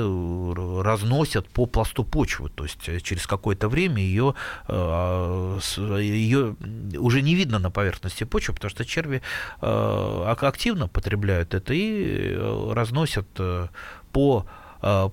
[0.83, 2.51] разносят по пласту почвы.
[2.51, 4.35] То есть через какое-то время ее,
[4.69, 6.57] ее
[6.99, 9.23] уже не видно на поверхности почвы, потому что черви
[9.61, 12.37] активно потребляют это и
[12.73, 13.27] разносят
[14.13, 14.47] по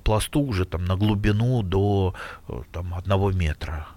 [0.03, 2.13] пласту уже там на глубину до
[2.47, 3.87] э, там, одного метра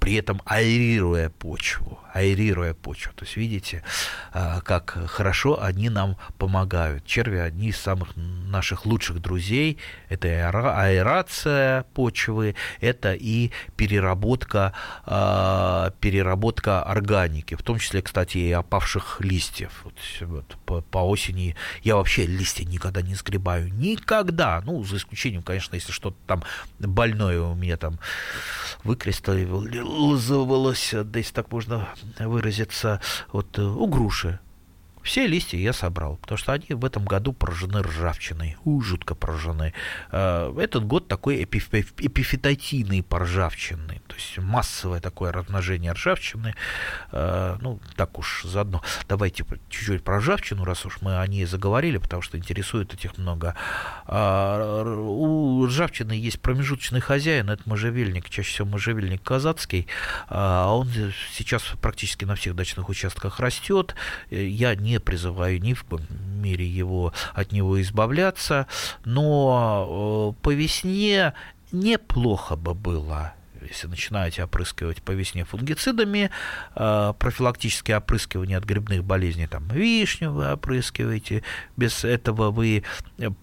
[0.00, 3.12] при этом аэрируя почву, аэрируя почву.
[3.14, 3.82] То есть видите,
[4.32, 7.04] а, как хорошо они нам помогают.
[7.04, 9.78] Черви одни из самых наших лучших друзей.
[10.08, 14.72] Это аэрация почвы, это и переработка,
[15.04, 19.84] а, переработка органики, в том числе, кстати, и опавших листьев.
[19.84, 19.94] Вот,
[20.66, 23.72] вот, по, осени я вообще листья никогда не сгребаю.
[23.72, 24.62] Никогда.
[24.64, 26.44] Ну, за исключением, конечно, если что-то там
[26.78, 27.98] больное у меня там
[29.80, 31.88] лозовалось, да если так можно
[32.18, 33.00] выразиться,
[33.32, 34.38] вот э, у груши.
[35.02, 39.72] Все листья я собрал, потому что они в этом году поражены ржавчиной, у, жутко поражены.
[40.12, 46.54] Э, этот год такой эпифитатийный по ржавчины, то есть массовое такое размножение ржавчины.
[47.12, 48.82] Э, ну, так уж заодно.
[49.08, 53.54] Давайте чуть-чуть про ржавчину, раз уж мы о ней заговорили, потому что интересует этих много.
[54.06, 59.86] А, у ржавчины есть промежуточный хозяин, это можжевельник, чаще всего можжевельник казацкий.
[60.28, 60.90] А он
[61.32, 63.94] сейчас практически на всех дачных участках растет.
[64.30, 65.84] Я не не призываю ни в
[66.40, 68.66] мере его, от него избавляться,
[69.04, 71.34] но э, по весне
[71.70, 73.34] неплохо бы было
[73.68, 76.30] если начинаете опрыскивать по весне фунгицидами,
[76.74, 81.42] э, профилактические опрыскивания от грибных болезней, там вишню вы опрыскиваете,
[81.76, 82.84] без этого вы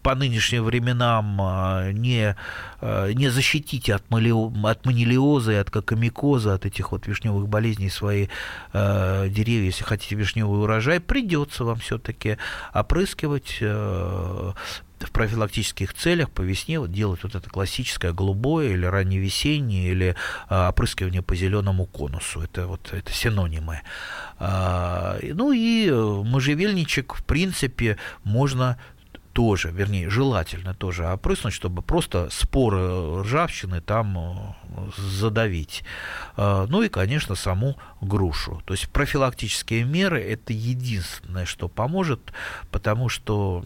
[0.02, 2.36] по нынешним временам э, не,
[2.82, 7.90] э, не защитите от, мали, от манилиоза и от кокомикоза, от этих вот вишневых болезней
[7.90, 8.28] свои
[8.74, 12.38] деревья, если хотите вишневый урожай, придется вам все-таки
[12.74, 13.62] опрыскивать
[15.00, 20.16] в профилактических целях по весне вот делать вот это классическое голубое или ранневесеннее или
[20.50, 22.42] а, опрыскивание по зеленому конусу.
[22.42, 23.82] Это вот это синонимы.
[24.40, 28.78] А, ну и э, можжевельничек, в принципе, можно
[29.38, 35.84] тоже, вернее, желательно тоже опрыснуть, чтобы просто споры ржавчины там э, задавить.
[36.36, 38.64] А, ну и, конечно, саму грушу.
[38.66, 42.34] То есть профилактические меры– это единственное, что поможет,
[42.72, 43.64] потому что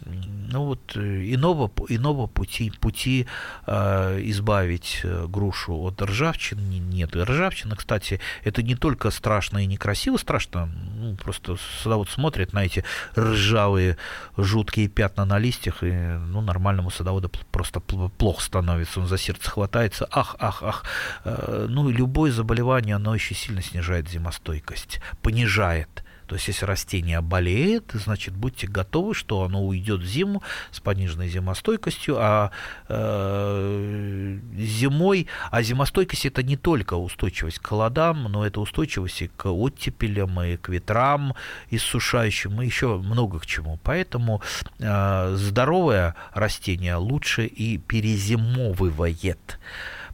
[0.51, 3.27] ну вот э, иного, иного пути, пути
[3.65, 7.15] э, избавить э, грушу от ржавчины нет.
[7.15, 12.65] И ржавчина, кстати, это не только страшно и некрасиво, страшно, ну, просто садовод смотрит на
[12.65, 12.83] эти
[13.17, 13.95] ржавые,
[14.35, 20.07] жуткие пятна на листьях, и ну, нормальному садоводу просто плохо становится, он за сердце хватается,
[20.11, 20.83] ах, ах, ах.
[21.23, 27.91] Э, ну, любое заболевание, оно очень сильно снижает зимостойкость, понижает то есть, если растение болеет,
[27.91, 30.41] значит, будьте готовы, что оно уйдет в зиму
[30.71, 32.51] с пониженной зимостойкостью, а
[32.87, 39.51] э, зимой, а зимостойкость это не только устойчивость к холодам, но это устойчивость и к
[39.51, 41.33] оттепелям, и к ветрам
[41.69, 43.77] иссушающим, и еще много к чему.
[43.83, 44.41] Поэтому
[44.79, 49.59] э, здоровое растение лучше и перезимовывает.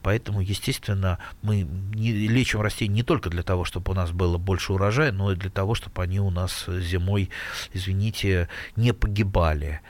[0.01, 4.73] Поэтому, естественно, мы не, лечим растения не только для того, чтобы у нас было больше
[4.73, 7.29] урожая, но и для того, чтобы они у нас зимой,
[7.73, 9.81] извините, не погибали.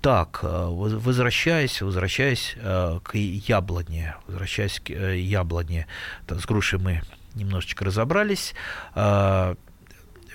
[0.00, 5.86] Так, э, возвращаясь, возвращаясь э, к яблоне, возвращаясь к э, яблоне,
[6.28, 7.02] с грушей мы
[7.34, 8.54] немножечко разобрались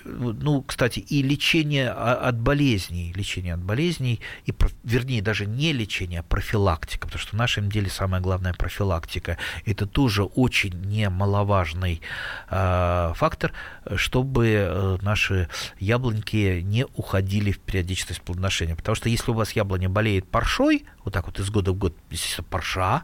[0.09, 6.23] ну, кстати, и лечение от болезней, лечение от болезней, и, вернее, даже не лечение, а
[6.23, 9.37] профилактика, потому что в нашем деле самая главная профилактика.
[9.65, 12.01] Это тоже очень немаловажный
[12.49, 13.53] э, фактор,
[13.95, 18.75] чтобы э, наши яблоньки не уходили в периодичность плодоношения.
[18.75, 21.95] Потому что если у вас яблоня болеет паршой, вот так вот из года в год,
[22.09, 23.03] естественно, парша,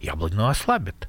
[0.00, 1.08] яблоню ослабит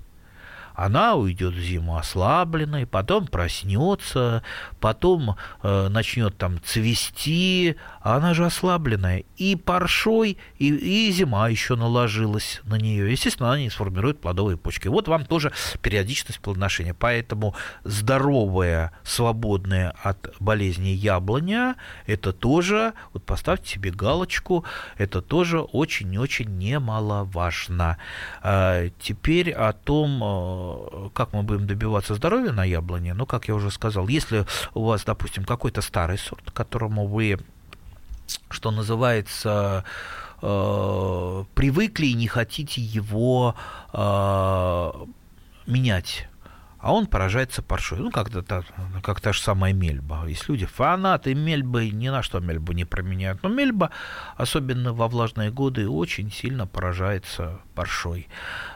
[0.78, 4.44] она уйдет в зиму ослабленной, потом проснется,
[4.80, 9.24] потом э, начнет там цвести, а она же ослабленная.
[9.38, 13.12] И паршой, и, и зима еще наложилась на нее.
[13.12, 14.88] Естественно, она не сформирует плодовые почки.
[14.88, 16.94] Вот вам тоже периодичность плодоношения.
[16.94, 24.64] Поэтому здоровая, свободная от болезни яблоня, это тоже, вот поставьте себе галочку,
[25.00, 27.98] это тоже очень-очень немаловажно.
[28.44, 33.56] А, теперь о том, э, как мы будем добиваться здоровья на яблоне, ну, как я
[33.56, 37.40] уже сказал, если у вас, допустим, какой-то старый сорт, которому вы,
[38.50, 39.84] что называется,
[40.42, 43.56] э, привыкли и не хотите его
[43.94, 44.92] э,
[45.66, 46.28] менять,
[46.88, 48.00] а он поражается паршой.
[48.00, 48.64] Ну, как, -то,
[49.04, 50.26] как та же самая мельба.
[50.26, 53.44] Есть люди, фанаты мельбы, ни на что мельбу не променяют.
[53.44, 53.90] Но мельба,
[54.38, 58.30] особенно во влажные годы, очень сильно поражается паршой.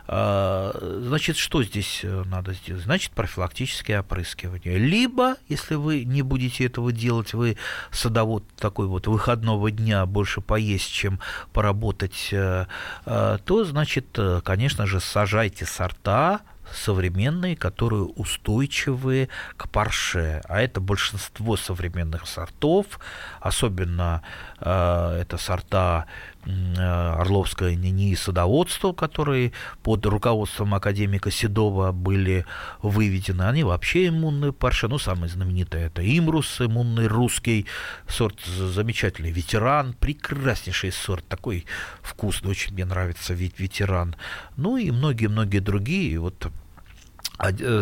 [0.08, 2.84] А, значит, что здесь э, надо сделать?
[2.84, 4.78] Значит, профилактическое опрыскивание.
[4.78, 7.56] Либо, если вы не будете этого делать, вы
[7.91, 11.21] садовод такой вот выходного дня больше поесть, чем
[11.54, 12.65] поработать, э,
[13.06, 16.41] э, то, значит, конечно же, сажайте сорта,
[16.74, 20.42] современные, которые устойчивы к парше.
[20.48, 23.00] А это большинство современных сортов,
[23.40, 24.22] особенно
[24.60, 26.06] э, это сорта
[26.46, 29.52] э, Орловское НИИ садоводство, которые
[29.84, 32.46] под руководством академика Седова были
[32.82, 33.44] выведены.
[33.44, 34.88] Они вообще иммунные парше.
[34.88, 37.66] Ну, самый знаменитый это Имрус, иммунный русский
[38.08, 41.66] сорт, замечательный ветеран, прекраснейший сорт, такой
[42.02, 44.16] вкусный, очень мне нравится ведь ветеран.
[44.58, 46.20] Ну и многие-многие другие.
[46.20, 46.52] Вот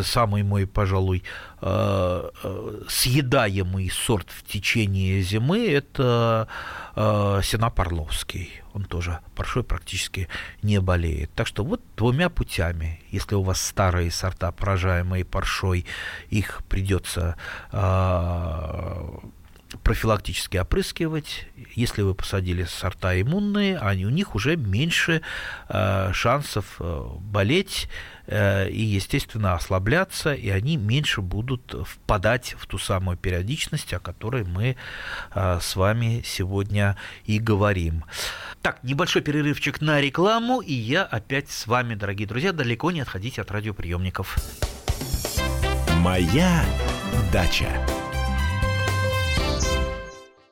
[0.03, 1.23] самый мой, пожалуй,
[1.61, 6.47] э, э, съедаемый сорт в течение зимы– это
[6.95, 8.61] сенапарловский.
[8.73, 10.27] Он тоже паршой практически
[10.61, 11.31] не болеет.
[11.33, 12.99] Так что вот двумя путями.
[13.09, 15.85] Если у вас старые сорта, поражаемые паршой,
[16.29, 17.37] их придется
[19.83, 21.47] профилактически опрыскивать.
[21.75, 25.21] Если вы посадили сорта иммунные, они, у них уже меньше
[25.67, 27.89] э, шансов э, болеть
[28.27, 34.43] э, и, естественно, ослабляться, и они меньше будут впадать в ту самую периодичность, о которой
[34.43, 34.75] мы
[35.33, 38.05] э, с вами сегодня и говорим.
[38.61, 42.51] Так, небольшой перерывчик на рекламу, и я опять с вами, дорогие друзья.
[42.51, 44.37] Далеко не отходите от радиоприемников.
[45.99, 46.65] Моя
[47.31, 47.69] дача.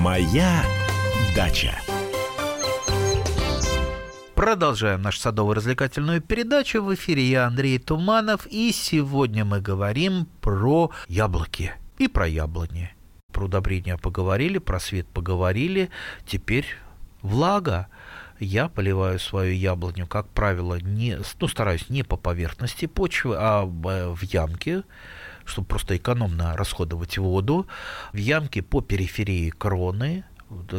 [0.00, 0.64] Моя
[1.36, 1.78] дача.
[4.34, 6.82] Продолжаем нашу садово-развлекательную передачу.
[6.82, 8.46] В эфире я Андрей Туманов.
[8.46, 12.94] И сегодня мы говорим про яблоки и про яблони
[13.30, 15.90] про удобрения поговорили, про свет поговорили,
[16.26, 16.66] теперь
[17.22, 17.88] влага.
[18.38, 24.22] Я поливаю свою яблоню, как правило, не, ну, стараюсь не по поверхности почвы, а в
[24.22, 24.82] ямке,
[25.50, 27.66] чтобы просто экономно расходовать воду.
[28.12, 30.24] В ямке по периферии кроны,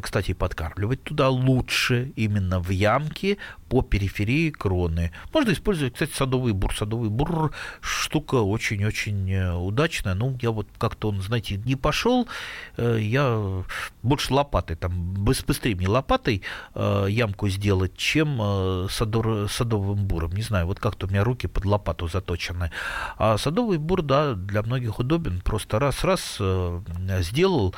[0.01, 3.38] кстати, подкармливать туда лучше именно в ямке
[3.72, 5.13] по периферии кроны.
[5.34, 6.76] Можно использовать, кстати, садовый бур.
[6.76, 10.13] Садовый бур штука очень-очень э, удачная.
[10.13, 12.28] Ну, я вот как-то он, знаете, не пошел.
[12.76, 13.63] Э, я
[14.03, 16.41] больше лопатой, там, быстрее мне лопатой
[16.76, 20.34] э, ямку сделать, чем садор, садовым буром.
[20.34, 22.72] Не знаю, вот как-то у меня руки под лопату заточены.
[23.17, 25.39] А садовый бур, да, для многих удобен.
[25.39, 26.41] Просто раз-раз
[27.19, 27.74] сделал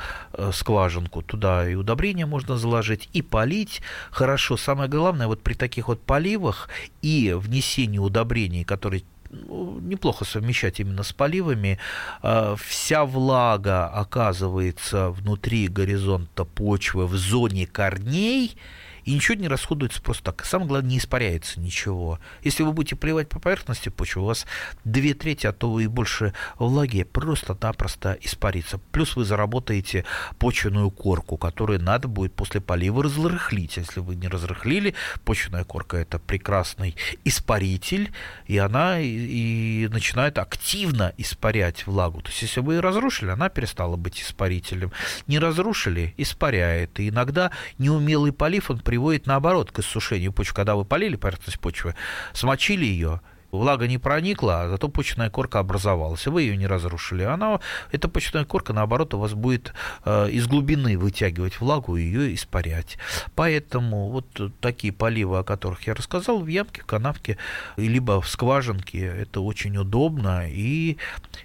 [0.50, 3.80] скважинку туда, и удобрения можно заложить, и полить
[4.10, 4.56] хорошо.
[4.56, 6.68] Самое главное, вот при таких таких вот поливах
[7.02, 11.78] и внесении удобрений, которые ну, неплохо совмещать именно с поливами,
[12.22, 18.56] а, вся влага оказывается внутри горизонта почвы в зоне корней,
[19.04, 20.44] и ничего не расходуется просто так.
[20.44, 22.18] Самое главное, не испаряется ничего.
[22.42, 24.46] Если вы будете плевать по поверхности почвы, у вас
[24.84, 28.78] две трети, а то и больше влаги просто-напросто испарится.
[28.92, 30.04] Плюс вы заработаете
[30.38, 33.76] почвенную корку, которую надо будет после полива разрыхлить.
[33.76, 34.94] Если вы не разрыхлили,
[35.24, 38.12] почвенная корка– это прекрасный испаритель,
[38.46, 42.22] и она и, и начинает активно испарять влагу.
[42.22, 44.92] То есть, если вы ее разрушили, она перестала быть испарителем.
[45.26, 47.00] Не разрушили– испаряет.
[47.00, 50.54] И иногда неумелый полив, он приводит наоборот к иссушению почвы.
[50.54, 51.96] Когда вы полили поверхность почвы,
[52.32, 53.20] смочили ее,
[53.50, 57.24] влага не проникла, а зато почечная корка образовалась, вы ее не разрушили.
[57.24, 57.58] Она,
[57.90, 59.74] эта почечная корка, наоборот, у вас будет
[60.04, 62.96] э, из глубины вытягивать влагу и ее испарять.
[63.34, 64.26] Поэтому вот
[64.60, 67.36] такие поливы, о которых я рассказал, в ямке, в канавке,
[67.76, 70.98] либо в скважинке, это очень удобно и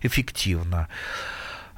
[0.04, 0.88] эффективно.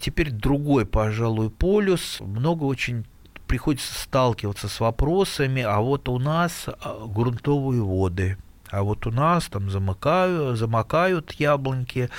[0.02, 2.20] Теперь другой, пожалуй, полюс.
[2.20, 3.06] Много очень
[3.52, 8.38] приходится сталкиваться с вопросами, а вот у нас а, грунтовые воды,
[8.70, 12.10] а вот у нас там замыкают, замокают яблоньки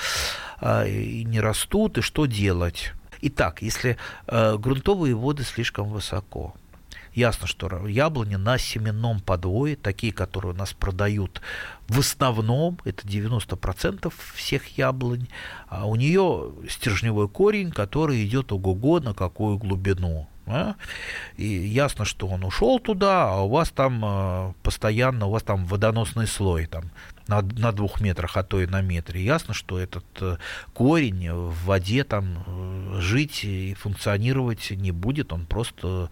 [0.61, 2.93] а, и не растут, и что делать?
[3.19, 6.53] Итак, если э, грунтовые воды слишком высоко,
[7.13, 11.41] Ясно, что яблони на семенном подвое, такие, которые у нас продают
[11.87, 15.27] в основном, это 90% всех яблонь,
[15.67, 20.27] а у нее стержневой корень, который идет ого-го на какую глубину.
[20.45, 20.75] Да?
[21.37, 25.65] И ясно, что он ушел туда, а у вас там э, постоянно, у вас там
[25.65, 26.91] водоносный слой там,
[27.27, 29.23] на, на двух метрах, а то и на метре.
[29.23, 30.37] Ясно, что этот э,
[30.73, 36.09] корень в воде там э, жить и функционировать не будет, он просто,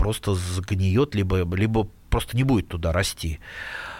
[0.00, 3.38] просто сгниет, либо, либо просто не будет туда расти.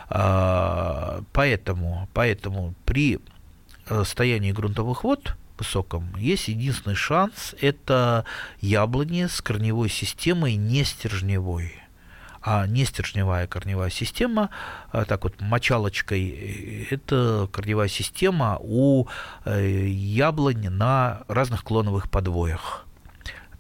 [0.08, 3.20] А, поэтому, поэтому при
[3.86, 8.24] состоянии грунтовых вод высоком, есть единственный шанс– это
[8.62, 11.74] яблони с корневой системой не стержневой.
[12.40, 14.48] А не стержневая корневая система,
[14.90, 19.08] а, так вот мочалочкой, э, это корневая система у
[19.44, 22.86] э, яблонь на разных клоновых подвоях.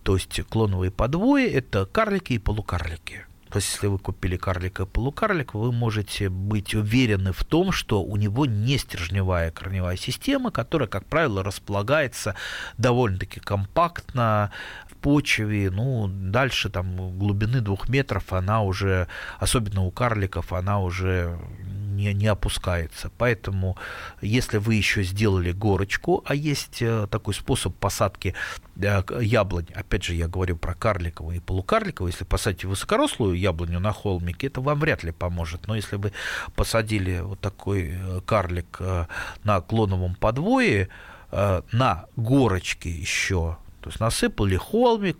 [0.02, 3.26] То есть клоновые подвои– это карлики и полукарлики.
[3.50, 8.00] То есть, если вы купили карлика и полукарлик, вы можете быть уверены в том, что
[8.00, 12.36] у него не стержневая корневая система, которая, как правило, располагается
[12.78, 14.52] довольно-таки компактно
[14.88, 15.68] в почве.
[15.70, 19.08] Ну, дальше там глубины двух метров она уже,
[19.40, 21.36] особенно у карликов, она уже
[22.00, 23.10] не, не опускается.
[23.18, 23.76] Поэтому,
[24.22, 28.34] если вы еще сделали горочку, а есть э, такой способ посадки
[28.80, 33.92] э, яблонь, опять же, я говорю про карликовую и полукарликовую, если посадите высокорослую яблоню на
[33.92, 35.66] холмике, это вам вряд ли поможет.
[35.68, 36.12] Но если вы
[36.54, 38.80] посадили вот такой э, карлик
[39.44, 40.88] на клоновом подвое,
[41.30, 45.18] на горочке еще то есть насыпали холмик,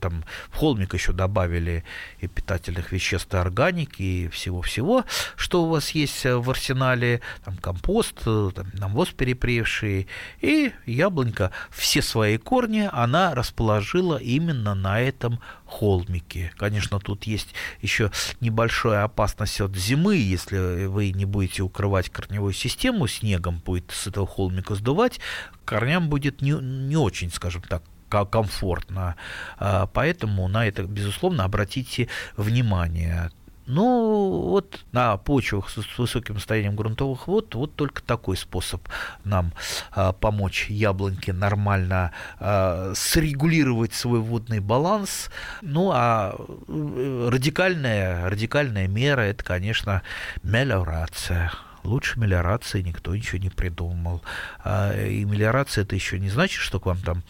[0.00, 1.84] там, в холмик еще добавили
[2.20, 5.04] и питательных веществ, и органики, и всего-всего,
[5.36, 10.06] что у вас есть э, в арсенале, там компост, э, там, навоз перепревший,
[10.40, 16.52] и яблонька все свои корни она расположила именно на этом холмике.
[16.56, 17.48] Конечно, тут есть
[17.80, 24.06] еще небольшая опасность от зимы, если вы не будете укрывать корневую систему снегом, будет с
[24.06, 25.20] этого холмика сдувать,
[25.64, 29.16] корням будет не, не очень, скажем так, комфортно.
[29.58, 33.30] А, поэтому на это, безусловно, обратите внимание.
[33.66, 38.80] Ну, вот на почвах с высоким состоянием грунтовых вод вот только такой способ
[39.24, 39.52] нам
[39.90, 45.30] а, помочь яблоньке нормально а, срегулировать свой водный баланс.
[45.62, 46.36] Ну, а
[46.68, 50.02] э, радикальная, радикальная мера– это, конечно,
[50.44, 51.52] мелиорация
[51.86, 54.22] лучше мелиорации никто ничего не придумал.
[54.64, 57.22] А, и мелиорация это еще не значит, что к вам там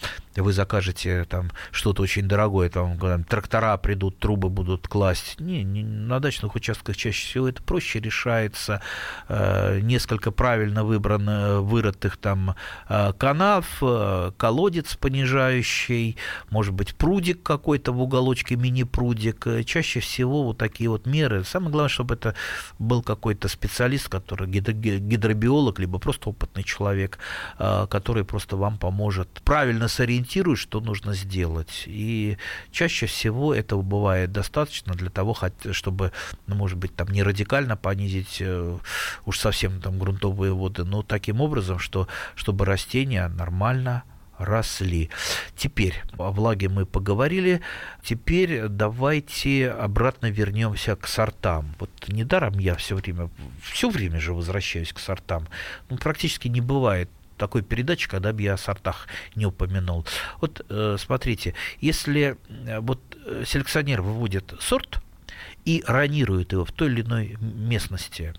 [0.42, 5.40] вы закажете там что-то очень дорогое, там, там трактора придут, трубы будут класть.
[5.40, 8.80] Не, не, на дачных участках чаще всего это проще решается.
[9.28, 12.54] Э, несколько правильно выбрано, вырытых там
[12.88, 16.16] э, канав, э, колодец понижающий,
[16.50, 19.46] может быть, прудик какой-то в уголочке, мини-прудик.
[19.64, 21.44] Чаще всего вот такие вот меры.
[21.44, 22.34] Самое главное, чтобы это
[22.78, 27.18] был какой-то специалист, который гидробиолог, либо просто опытный человек,
[27.58, 31.84] который просто вам поможет правильно сориентироваться ориентирует, что нужно сделать.
[31.86, 32.38] И
[32.70, 35.36] чаще всего этого бывает достаточно для того,
[35.72, 36.12] чтобы,
[36.46, 38.78] ну, может быть, там не радикально понизить э,
[39.24, 44.02] уж совсем там грунтовые воды, но таким образом, что, чтобы растения нормально
[44.38, 45.10] росли.
[45.56, 47.60] Теперь о влаге мы поговорили.
[48.02, 51.74] Теперь давайте обратно вернемся к сортам.
[51.78, 53.30] Вот недаром я все время,
[53.62, 55.46] все время же возвращаюсь к сортам.
[55.88, 60.06] Ну, практически не бывает такой передачи, когда бы я о сортах не упомянул.
[60.40, 65.02] Вот э, смотрите, если э, вот э, селекционер выводит сорт
[65.64, 68.34] и ранирует его в той или иной местности,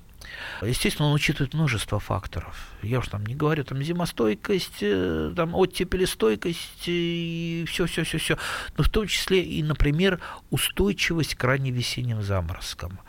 [0.61, 2.69] Естественно, он учитывает множество факторов.
[2.81, 4.79] Я уж там не говорю, там зимостойкость,
[5.35, 8.37] там оттепелестойкость и все-все-все-все.
[8.77, 10.19] Но в том числе и, например,
[10.49, 12.99] устойчивость к ранневесенним заморозкам.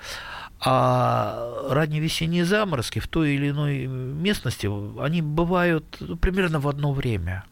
[0.61, 4.68] А ранневесенние заморозки в той или иной местности,
[5.01, 7.45] они бывают ну, примерно в одно время.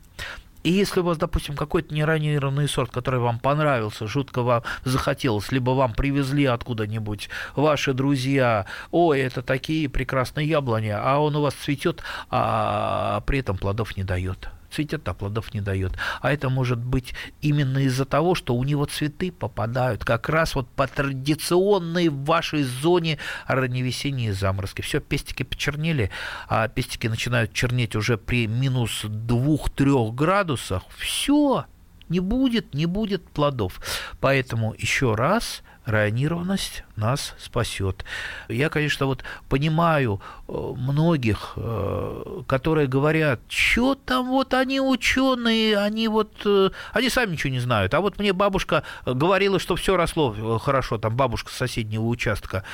[0.67, 5.71] И если у вас, допустим, какой-то неранированный сорт, который вам понравился, жутко вам захотелось, либо
[5.71, 12.03] вам привезли откуда-нибудь ваши друзья, ой, это такие прекрасные яблони, а он у вас цветет,
[12.31, 15.93] а при этом плодов не дает цветет, а плодов не дает.
[16.21, 20.69] А это может быть именно из-за того, что у него цветы попадают как раз вот
[20.69, 24.83] по традиционной в вашей зоне ранневесенние заморозки.
[24.83, 26.11] Все, пестики почернели,
[26.49, 30.83] а пестики начинают чернеть уже при минус 2-3 градусах.
[30.99, 31.65] Все,
[32.09, 33.81] не будет, не будет плодов.
[34.21, 38.05] Поэтому еще раз районированность нас спасет.
[38.49, 46.09] Я, конечно, вот понимаю э, многих, э, которые говорят, что там вот они ученые, они
[46.09, 47.95] вот, э, они сами ничего не знают.
[47.95, 52.65] А вот мне бабушка говорила, что все росло хорошо, там бабушка с соседнего участка.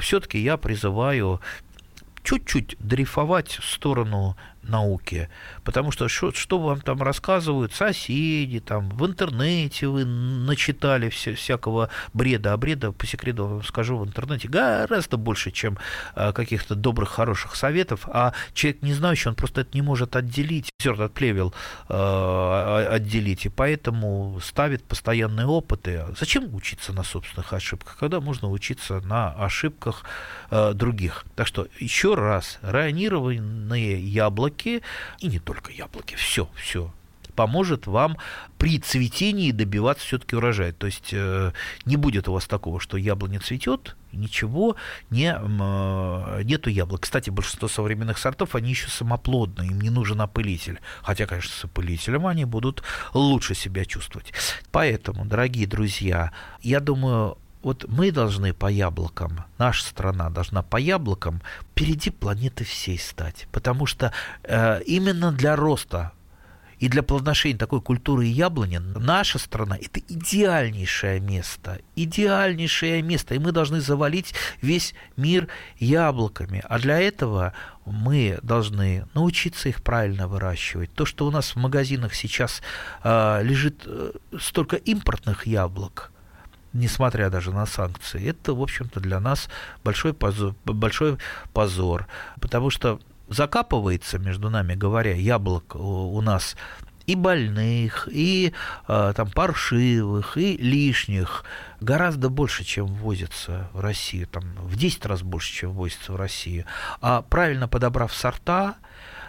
[0.00, 1.40] Все-таки я призываю
[2.22, 5.28] чуть-чуть дрейфовать в сторону науки.
[5.68, 11.90] Потому что что, что вам там рассказывают соседи, там в интернете вы начитали вся, всякого
[12.14, 15.76] бреда, а бреда, по секрету вам скажу, в интернете гораздо больше, чем
[16.14, 20.70] а, каких-то добрых, хороших советов, а человек не знающий, он просто это не может отделить,
[20.82, 21.52] зерт от плевел
[21.90, 26.02] э, отделить, и поэтому ставит постоянные опыты.
[26.18, 30.04] Зачем учиться на собственных ошибках, когда можно учиться на ошибках
[30.50, 31.26] э, других?
[31.36, 34.80] Так что еще раз, районированные яблоки,
[35.18, 36.92] и не только яблоки, все, все,
[37.38, 38.16] поможет вам
[38.58, 40.72] при цветении добиваться все-таки урожая.
[40.72, 41.52] То есть э,
[41.84, 44.74] не будет у вас такого, что яблоня цветет, ничего
[45.10, 47.02] не, э, нету яблок.
[47.02, 50.80] Кстати, большинство современных сортов, они еще самоплодные, им не нужен опылитель.
[51.00, 52.82] Хотя, конечно, с опылителем они будут
[53.14, 54.32] лучше себя чувствовать.
[54.72, 61.42] Поэтому, дорогие друзья, я думаю, вот мы должны по яблокам, наша страна должна по яблокам
[61.72, 63.48] впереди планеты всей стать.
[63.52, 64.12] Потому что
[64.44, 66.12] э, именно для роста
[66.78, 73.50] и для плодоношения такой культуры яблони наша страна– это идеальнейшее место, идеальнейшее место, и мы
[73.50, 74.32] должны завалить
[74.62, 75.48] весь мир
[75.78, 76.62] яблоками.
[76.68, 77.52] А для этого
[77.84, 80.92] мы должны научиться их правильно выращивать.
[80.94, 82.62] То, что у нас в магазинах сейчас
[83.02, 86.12] э, лежит э, столько импортных яблок–
[86.72, 89.48] несмотря даже на санкции, это, в общем-то, для нас
[89.84, 91.18] большой позор, большой
[91.52, 92.06] позор,
[92.40, 96.56] потому что закапывается, между нами говоря, яблок у нас
[97.08, 98.52] и больных, и
[98.86, 101.42] э, там паршивых, и лишних
[101.80, 106.66] гораздо больше, чем ввозится в Россию, там в 10 раз больше, чем ввозится в Россию.
[107.00, 108.76] А правильно подобрав сорта,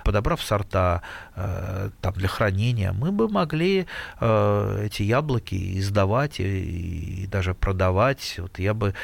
[0.09, 1.03] подобрав сорта
[1.35, 3.85] э, там, для хранения, мы бы могли
[4.19, 8.39] э, эти яблоки издавать и, и даже продавать.
[8.39, 8.95] Вот я бы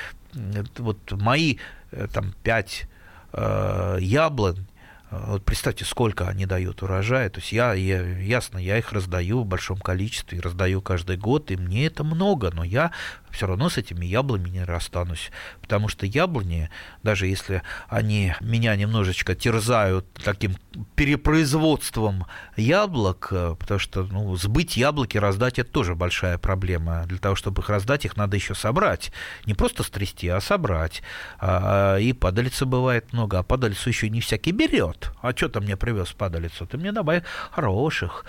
[0.79, 1.57] вот мои
[1.91, 2.87] э, там пять
[3.33, 4.65] э, яблонь
[5.11, 7.29] Вот представьте, сколько они дают урожая.
[7.29, 11.55] То есть я, я, ясно, я их раздаю в большом количестве, раздаю каждый год, и
[11.55, 12.91] мне это много, но я
[13.35, 15.31] все равно с этими яблонями не расстанусь.
[15.61, 16.69] Потому что яблони,
[17.03, 20.55] даже если они меня немножечко терзают таким
[20.95, 22.25] перепроизводством
[22.55, 27.03] яблок, э, потому что ну, сбыть яблоки, раздать это тоже большая проблема.
[27.07, 29.11] Для того, чтобы их раздать, их надо еще собрать.
[29.45, 31.03] Не просто стрясти, а собрать.
[31.39, 35.11] А, и падалицы бывает много, а падалицу еще не всякий берет.
[35.21, 36.65] А что ты мне привез падалицу?
[36.65, 38.25] Ты мне давай хороших.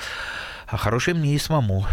[0.66, 1.86] А хорошие мне и самому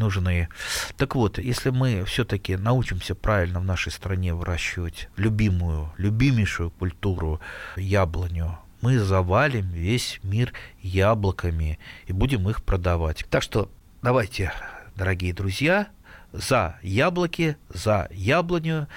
[0.00, 0.48] нужны.
[0.96, 7.40] Так вот, если мы все-таки научимся правильно в нашей стране выращивать любимую, любимейшую культуру
[7.76, 13.24] яблоню, мы завалим весь мир яблоками и будем их продавать.
[13.30, 13.70] Так что
[14.02, 14.52] давайте,
[14.96, 15.88] дорогие друзья,
[16.32, 18.88] за яблоки, за яблоню,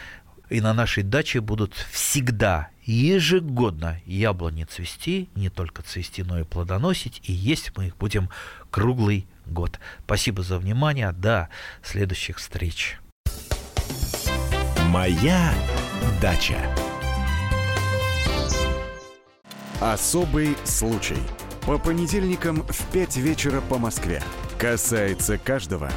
[0.50, 7.22] и на нашей даче будут всегда, ежегодно яблони цвести, не только цвести, но и плодоносить,
[7.24, 8.30] и есть мы их будем
[8.70, 9.80] круглый год.
[10.06, 11.12] Спасибо за внимание.
[11.12, 11.50] До
[11.82, 12.98] следующих встреч.
[14.88, 15.54] Моя
[16.22, 16.58] дача.
[19.82, 21.18] Особый случай.
[21.66, 24.22] По понедельникам в 5 вечера по Москве.
[24.58, 25.90] Касается каждого.